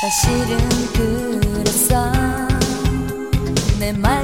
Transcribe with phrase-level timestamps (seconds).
[0.00, 0.56] 사실은
[0.94, 2.10] 그랬어.
[3.78, 4.19] 내말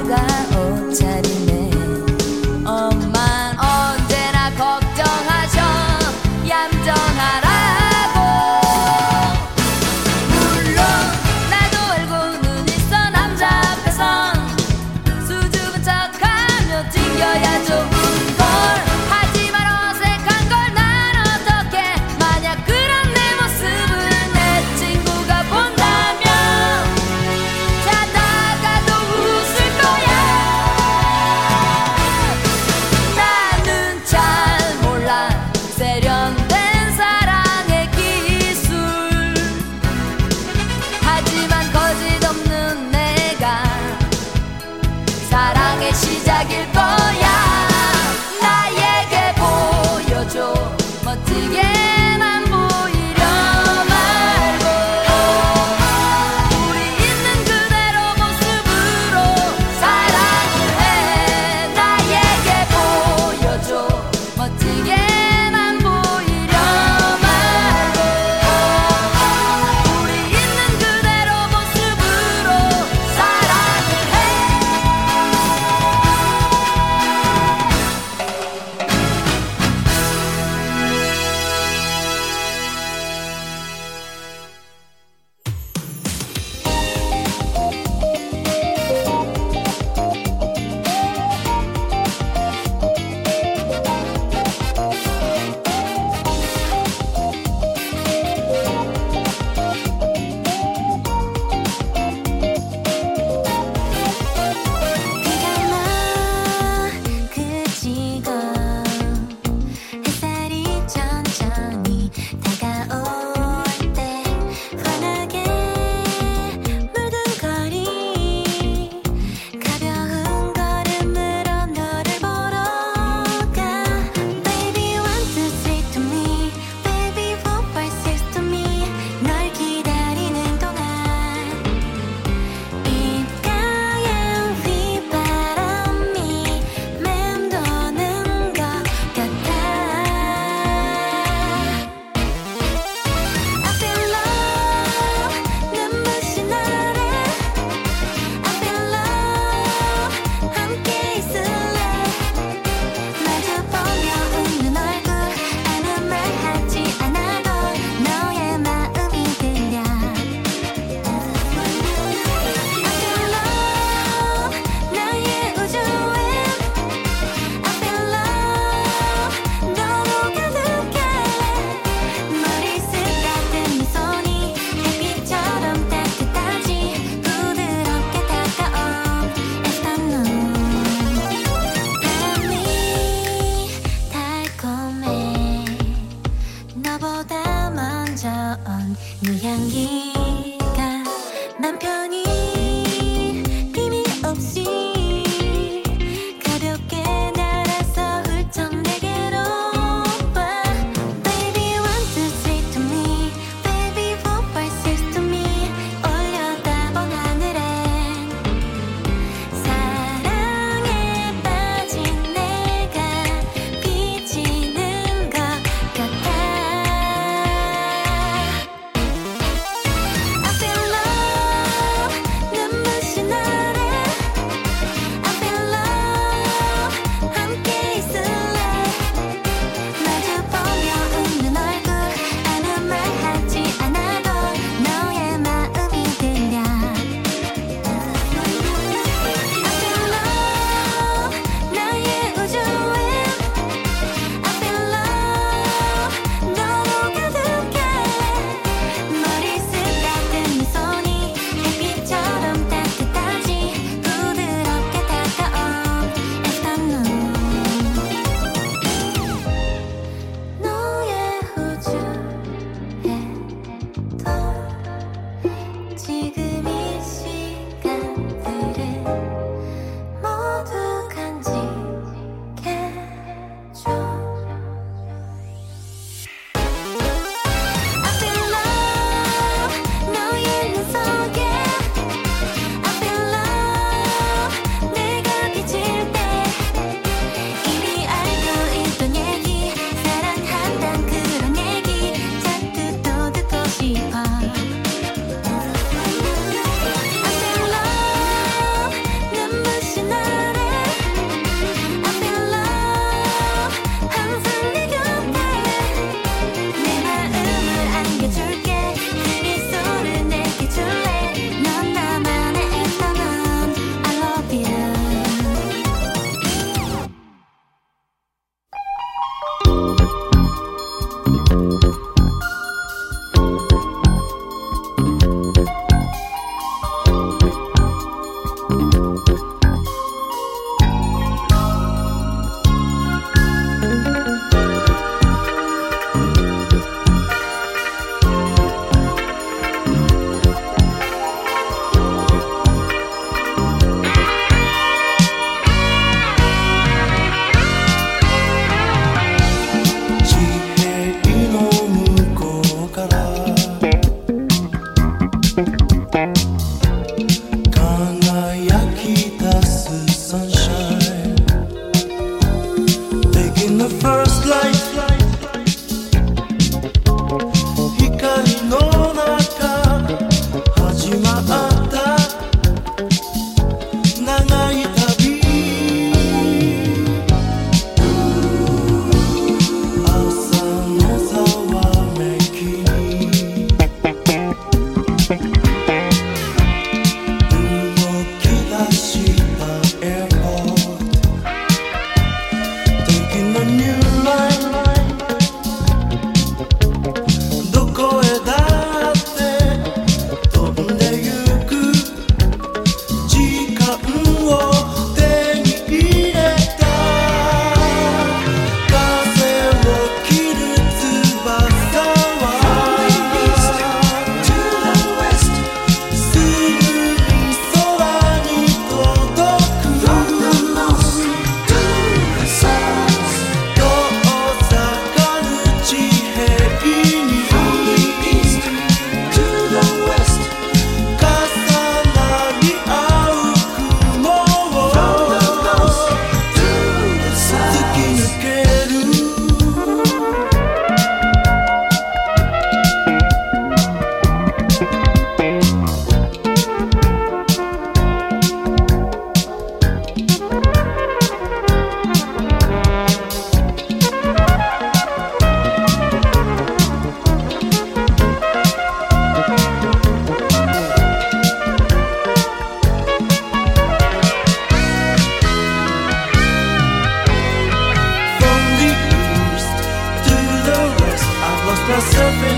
[471.97, 472.56] coração feliz.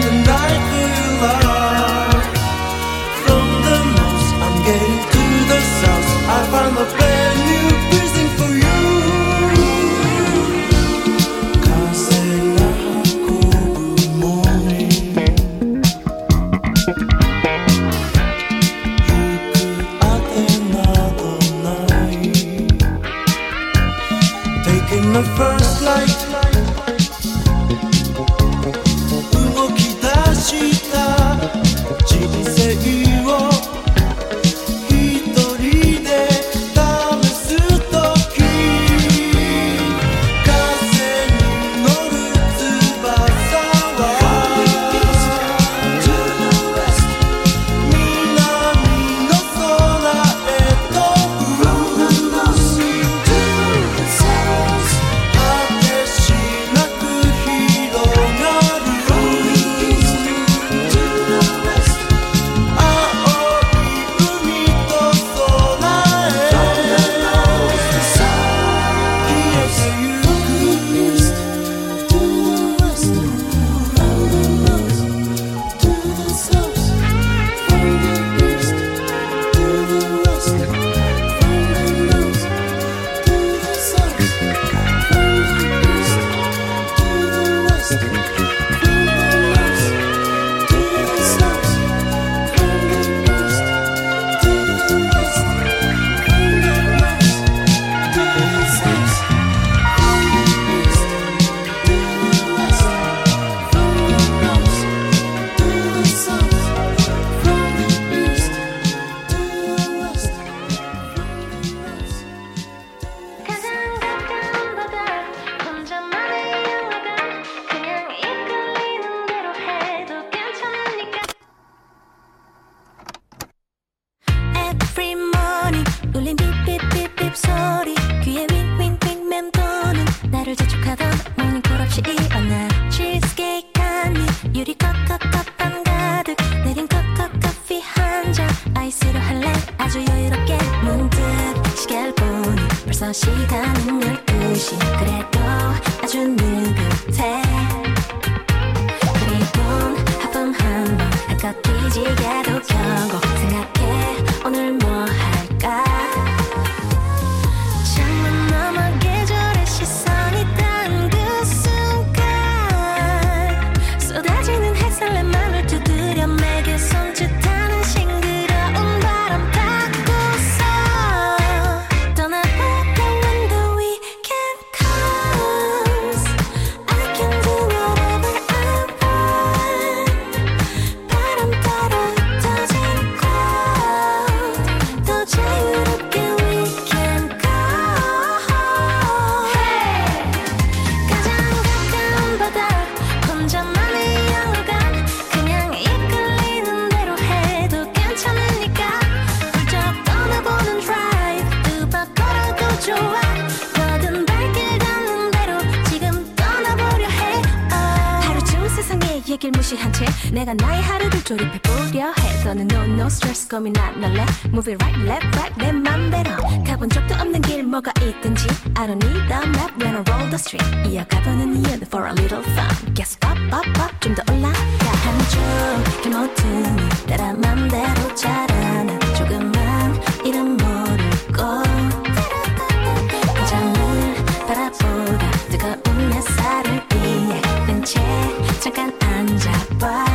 [238.59, 240.05] 잠깐 앉아봐.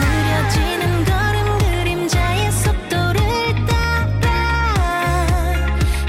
[0.00, 3.20] 느려지는 걸음 그림자의 속도를
[3.66, 4.28] 따라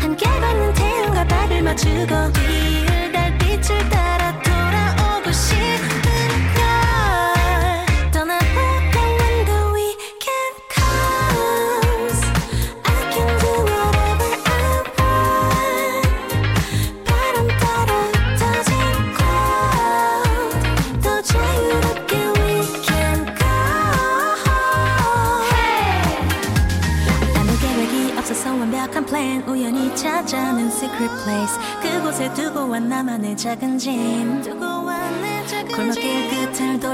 [0.01, 2.44] 함께 걷는 태양과 발을 맞추고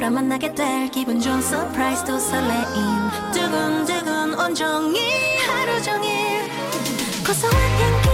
[0.02, 2.64] 돌아 만나게 될 기분 좋은 서프라이즈도 설레임.
[3.34, 5.00] 두근두근 온종일
[5.48, 6.50] 하루 종일
[7.24, 8.11] 고소한 향기.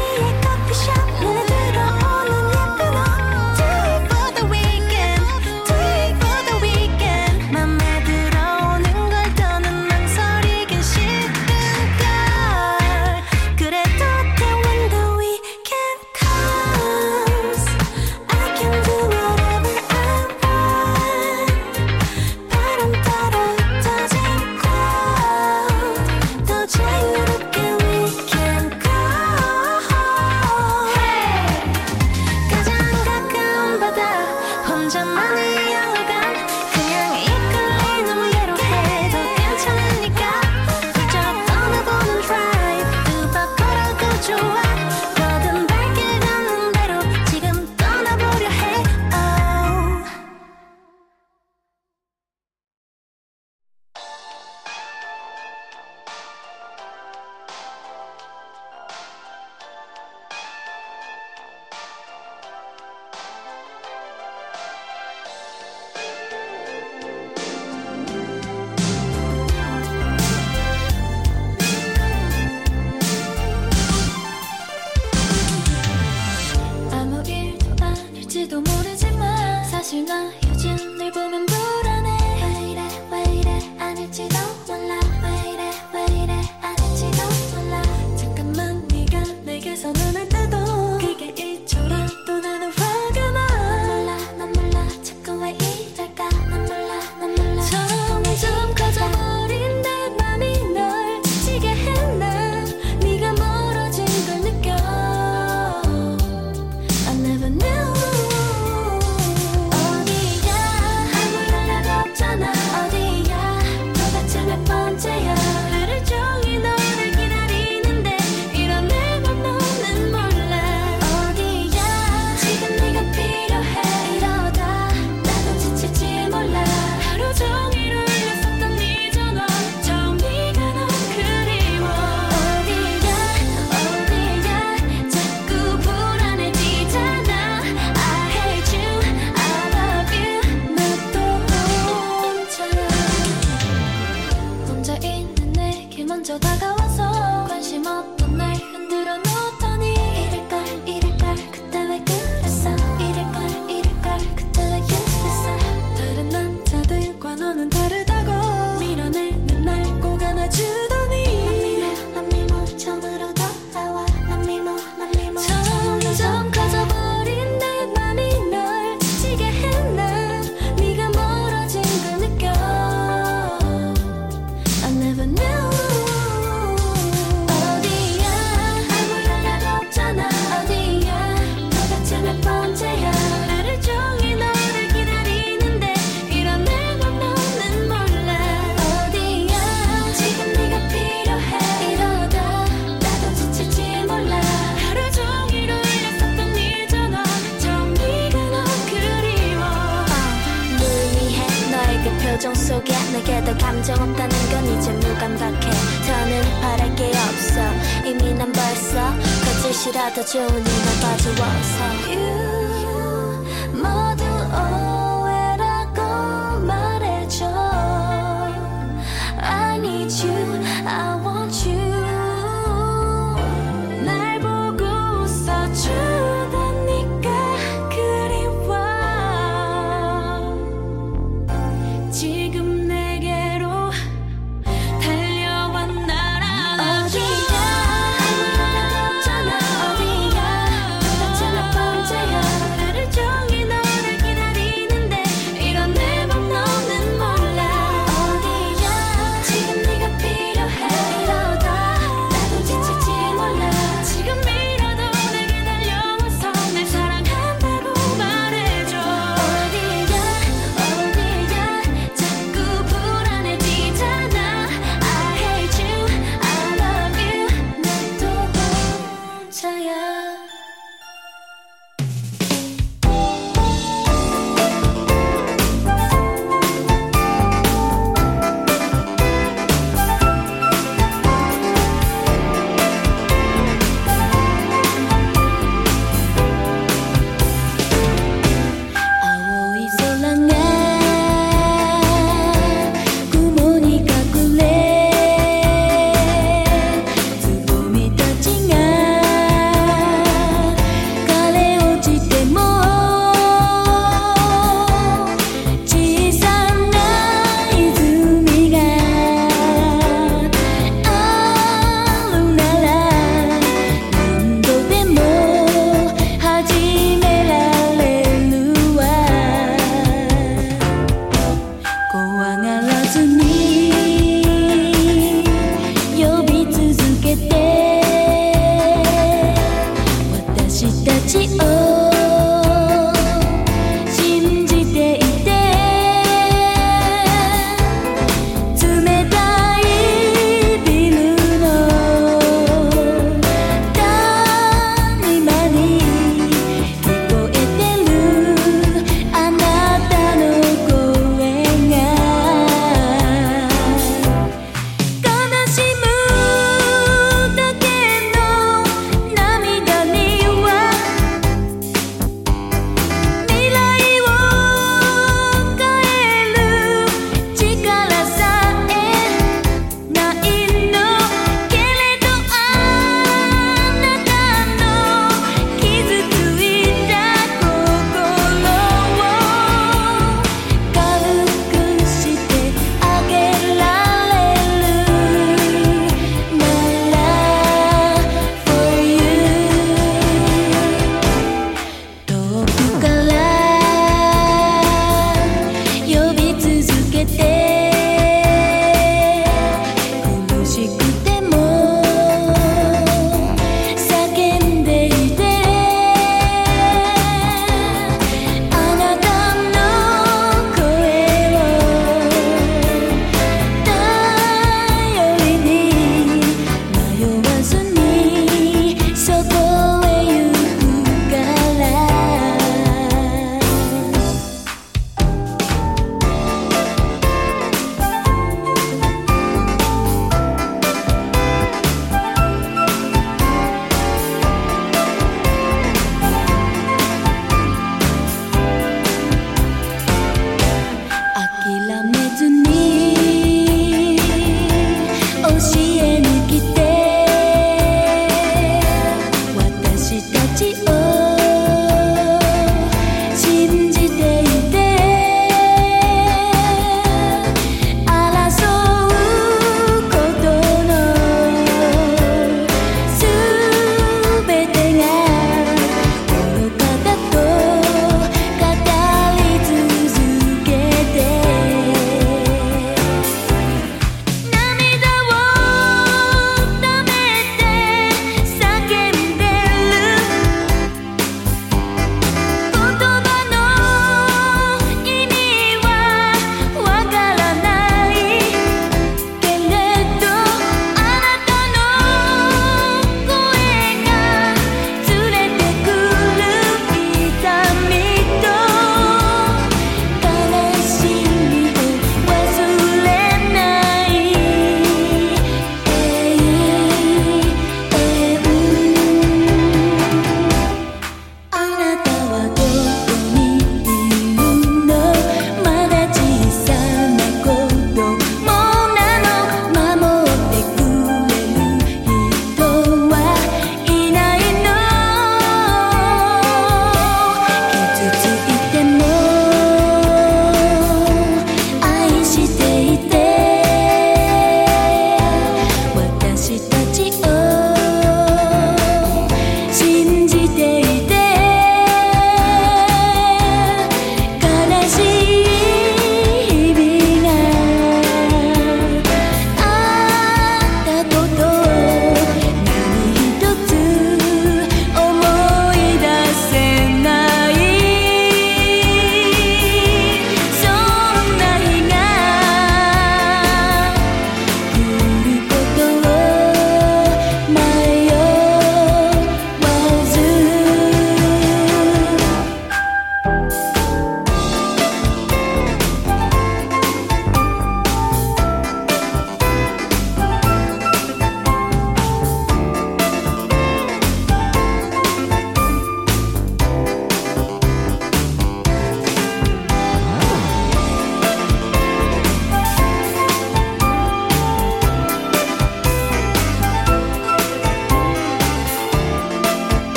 [210.27, 210.66] хотела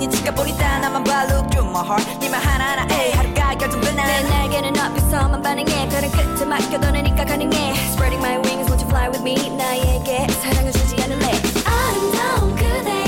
[0.00, 4.78] 멍하니 지켜보리다 나만 봐 look through my heart 네말 하나하나 에이 하루가 결정된 날내 날개는
[4.78, 10.26] 앞에서만 반응해 별은 끝에 맡겨도내니까 가능해 Spreading my wings won't you fly with me 나에게
[10.32, 11.32] 사랑을 주지 않을래
[11.66, 12.99] 아름다운 그대